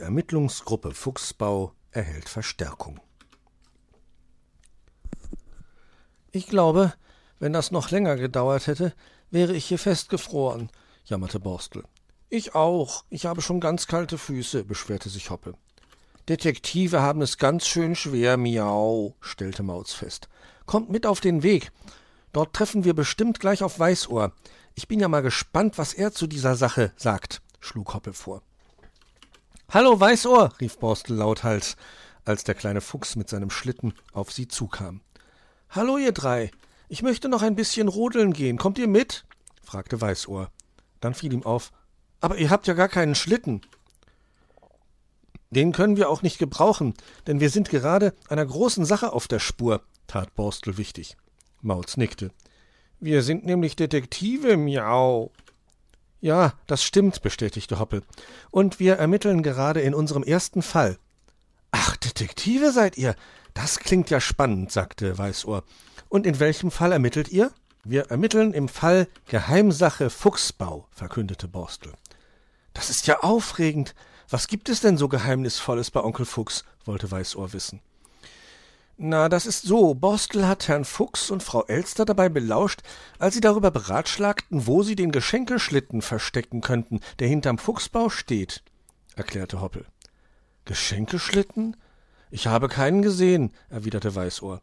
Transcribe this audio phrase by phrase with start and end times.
[0.00, 3.00] Ermittlungsgruppe Fuchsbau erhält Verstärkung.
[6.32, 6.92] Ich glaube,
[7.38, 8.94] wenn das noch länger gedauert hätte,
[9.30, 10.70] wäre ich hier festgefroren,
[11.04, 11.84] jammerte Borstel.
[12.30, 13.04] Ich auch.
[13.10, 15.54] Ich habe schon ganz kalte Füße, beschwerte sich Hoppe.
[16.28, 20.28] Detektive haben es ganz schön schwer, miau, stellte Mauz fest.
[20.66, 21.70] Kommt mit auf den Weg.
[22.32, 24.32] Dort treffen wir bestimmt gleich auf Weißohr.
[24.74, 28.42] Ich bin ja mal gespannt, was er zu dieser Sache sagt, schlug Hoppe vor.
[29.74, 31.76] Hallo, Weißohr, rief Borstel lauthals,
[32.24, 35.00] als der kleine Fuchs mit seinem Schlitten auf sie zukam.
[35.68, 36.52] Hallo, ihr drei.
[36.88, 38.56] Ich möchte noch ein bisschen rodeln gehen.
[38.56, 39.24] Kommt ihr mit?
[39.64, 40.52] fragte Weißohr.
[41.00, 41.72] Dann fiel ihm auf.
[42.20, 43.62] Aber ihr habt ja gar keinen Schlitten.
[45.50, 46.94] Den können wir auch nicht gebrauchen,
[47.26, 51.16] denn wir sind gerade einer großen Sache auf der Spur, tat Borstel wichtig.
[51.62, 52.30] Mauz nickte.
[53.00, 55.32] Wir sind nämlich Detektive, miau.
[56.24, 58.02] Ja, das stimmt, bestätigte Hoppel.
[58.50, 60.96] Und wir ermitteln gerade in unserem ersten Fall.
[61.70, 63.14] Ach, Detektive seid ihr?
[63.52, 65.64] Das klingt ja spannend, sagte Weißohr.
[66.08, 67.52] Und in welchem Fall ermittelt ihr?
[67.84, 71.92] Wir ermitteln im Fall Geheimsache Fuchsbau, verkündete Borstel.
[72.72, 73.94] Das ist ja aufregend.
[74.30, 76.64] Was gibt es denn so Geheimnisvolles bei Onkel Fuchs?
[76.86, 77.82] wollte Weißohr wissen.
[78.96, 79.94] Na, das ist so.
[79.94, 82.82] Borstel hat Herrn Fuchs und Frau Elster dabei belauscht,
[83.18, 88.62] als sie darüber beratschlagten, wo sie den Geschenkeschlitten verstecken könnten, der hinterm Fuchsbau steht,
[89.16, 89.86] erklärte Hoppel.
[90.64, 91.76] Geschenkeschlitten?
[92.30, 94.60] Ich habe keinen gesehen, erwiderte Weißohr.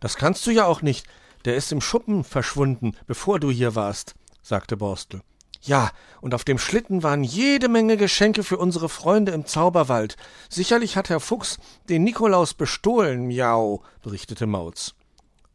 [0.00, 1.06] Das kannst du ja auch nicht.
[1.44, 5.22] Der ist im Schuppen verschwunden, bevor du hier warst, sagte Borstel.
[5.64, 10.16] Ja, und auf dem Schlitten waren jede Menge Geschenke für unsere Freunde im Zauberwald.
[10.48, 11.58] Sicherlich hat Herr Fuchs
[11.88, 14.94] den Nikolaus bestohlen, miau, berichtete Mauz.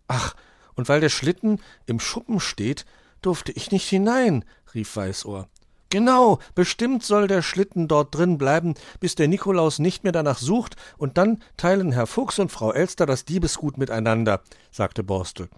[0.07, 0.34] Ach,
[0.75, 2.85] und weil der Schlitten im Schuppen steht,
[3.22, 5.50] durfte ich nicht hinein, rief Weißohr.
[5.90, 10.78] Genau, bestimmt soll der Schlitten dort drin bleiben, bis der Nikolaus nicht mehr danach sucht,
[10.97, 14.41] und dann teilen Herr Fuchs und Frau Elster das Diebesgut miteinander,
[14.72, 15.50] sagte Borstel.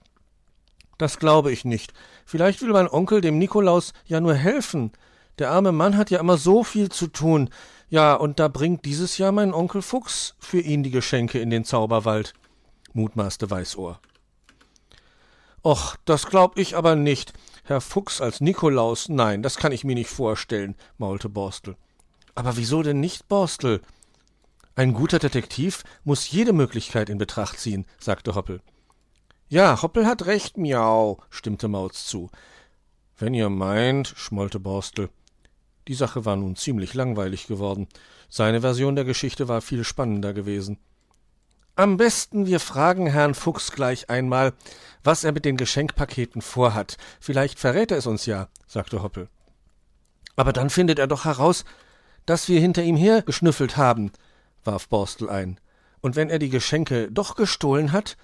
[1.00, 1.94] Das glaube ich nicht.
[2.26, 4.92] Vielleicht will mein Onkel dem Nikolaus ja nur helfen.
[5.40, 7.50] Der arme Mann hat ja immer so viel zu tun.
[7.90, 11.64] Ja, und da bringt dieses Jahr mein Onkel Fuchs für ihn die Geschenke in den
[11.64, 12.34] Zauberwald,
[12.92, 14.02] mutmaßte Weißohr.
[15.64, 17.32] Och, das glaub ich aber nicht.
[17.64, 21.78] Herr Fuchs als Nikolaus, nein, das kann ich mir nicht vorstellen, maulte Borstel.
[22.36, 23.82] Aber wieso denn nicht, Borstel?
[24.76, 28.62] Ein guter Detektiv muss jede Möglichkeit in Betracht ziehen, sagte Hoppel.
[29.52, 32.30] Ja, Hoppel hat recht, miau, stimmte Mauz zu.
[33.18, 35.10] Wenn ihr meint, schmollte Borstel.
[35.88, 37.88] Die Sache war nun ziemlich langweilig geworden.
[38.30, 40.78] Seine Version der Geschichte war viel spannender gewesen.
[41.76, 44.54] Am besten wir fragen Herrn Fuchs gleich einmal,
[45.04, 46.98] was er mit den Geschenkpaketen vorhat.
[47.20, 49.30] Vielleicht verrät er es uns ja, sagte Hoppel.
[50.36, 51.66] Aber dann findet er doch heraus,
[52.28, 54.12] dass wir hinter ihm her geschnüffelt haben,
[54.64, 55.60] warf Borstel ein.
[56.02, 58.16] Und wenn er die Geschenke doch gestohlen hat,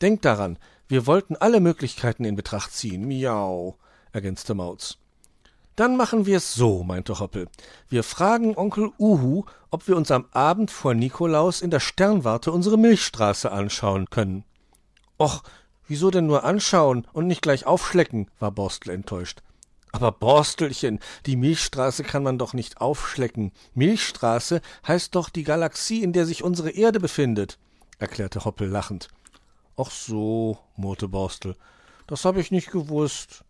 [0.00, 3.06] Denkt daran, wir wollten alle Möglichkeiten in Betracht ziehen.
[3.06, 3.76] Miau,
[4.12, 4.98] ergänzte Mauz.
[5.76, 7.46] Dann machen wir's so, meinte Hoppel.
[7.88, 12.76] Wir fragen Onkel Uhu, ob wir uns am Abend vor Nikolaus in der Sternwarte unsere
[12.76, 14.44] Milchstraße anschauen können.
[15.20, 15.42] Och,
[15.86, 18.30] wieso denn nur anschauen und nicht gleich aufschlecken?
[18.40, 19.42] war Borstel enttäuscht.
[19.92, 23.52] Aber Borstelchen, die Milchstraße kann man doch nicht aufschlecken.
[23.74, 27.58] Milchstraße heißt doch die Galaxie, in der sich unsere Erde befindet,
[27.98, 29.08] erklärte Hoppel lachend.
[29.80, 31.54] Ach so, murrte Borstel,
[32.08, 33.44] das hab ich nicht gewusst.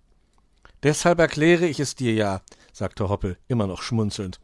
[0.82, 4.38] Deshalb erkläre ich es dir ja, sagte Hoppel, immer noch schmunzelnd.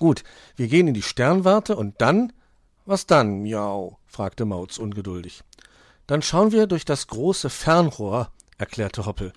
[0.00, 0.24] Gut,
[0.56, 2.32] wir gehen in die Sternwarte und dann?
[2.84, 4.00] Was dann, miau?
[4.06, 5.44] fragte Mauz ungeduldig.
[6.08, 9.32] Dann schauen wir durch das große Fernrohr, erklärte Hoppel.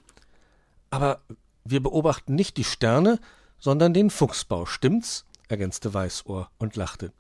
[0.90, 1.22] Aber
[1.64, 3.20] wir beobachten nicht die Sterne,
[3.60, 5.26] sondern den Fuchsbau, stimmt's?
[5.48, 7.14] ergänzte Weißohr und lachte.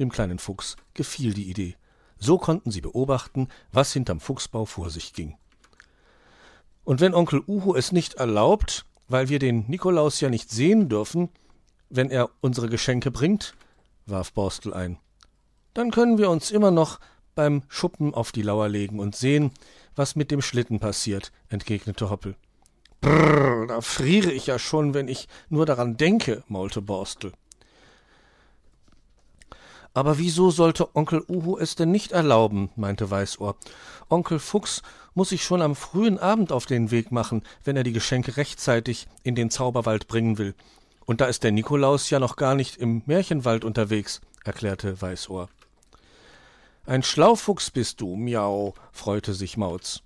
[0.00, 1.76] Dem kleinen Fuchs gefiel die Idee.
[2.18, 5.36] So konnten sie beobachten, was hinterm Fuchsbau vor sich ging.
[6.84, 11.28] Und wenn Onkel Uhu es nicht erlaubt, weil wir den Nikolaus ja nicht sehen dürfen,
[11.90, 13.54] wenn er unsere Geschenke bringt,
[14.06, 14.98] warf Borstel ein.
[15.74, 16.98] Dann können wir uns immer noch
[17.34, 19.52] beim Schuppen auf die Lauer legen und sehen,
[19.94, 22.34] was mit dem Schlitten passiert, entgegnete Hoppel.
[23.00, 27.32] Brrr, da friere ich ja schon, wenn ich nur daran denke, maulte Borstel.
[29.98, 32.70] Aber wieso sollte Onkel Uhu es denn nicht erlauben?
[32.76, 33.56] meinte Weißohr.
[34.08, 34.82] Onkel Fuchs
[35.14, 39.08] muss sich schon am frühen Abend auf den Weg machen, wenn er die Geschenke rechtzeitig
[39.24, 40.54] in den Zauberwald bringen will.
[41.04, 45.48] Und da ist der Nikolaus ja noch gar nicht im Märchenwald unterwegs, erklärte Weißohr.
[46.86, 50.02] Ein Schlaufuchs bist du, miau, freute sich Mauz.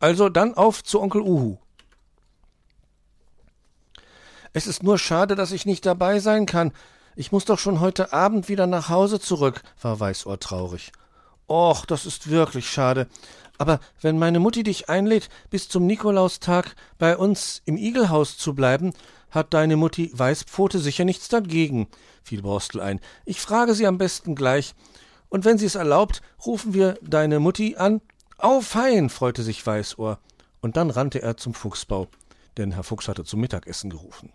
[0.00, 1.58] Also dann auf zu Onkel Uhu.
[4.54, 6.72] Es ist nur schade, dass ich nicht dabei sein kann.
[7.18, 10.92] Ich muss doch schon heute Abend wieder nach Hause zurück, war Weißohr traurig.
[11.48, 13.06] Och, das ist wirklich schade.
[13.56, 18.92] Aber wenn meine Mutti dich einlädt, bis zum Nikolaustag bei uns im Igelhaus zu bleiben,
[19.30, 21.88] hat deine Mutti Weißpfote sicher nichts dagegen,
[22.22, 23.00] fiel Borstel ein.
[23.24, 24.74] Ich frage sie am besten gleich.
[25.30, 28.02] Und wenn sie es erlaubt, rufen wir deine Mutti an.
[28.36, 30.18] Au, fein, freute sich Weißohr.
[30.60, 32.08] Und dann rannte er zum Fuchsbau,
[32.58, 34.34] denn Herr Fuchs hatte zum Mittagessen gerufen.